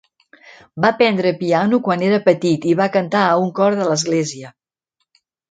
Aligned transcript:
Va 0.85 0.89
aprendre 0.95 1.33
piano 1.41 1.79
quan 1.87 2.05
era 2.07 2.21
petit 2.29 2.65
i 2.71 2.73
va 2.81 2.89
cantar 2.97 3.23
a 3.27 3.37
un 3.43 3.53
cor 3.61 3.79
d'església. 3.83 4.53